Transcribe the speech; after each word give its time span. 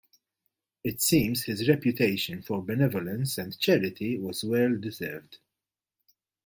It 0.83 0.99
seems 0.99 1.43
his 1.43 1.69
reputation 1.69 2.41
for 2.41 2.63
benevolence 2.65 3.37
and 3.37 3.55
charity 3.59 4.17
was 4.17 4.43
well 4.43 4.75
deserved. 4.75 5.37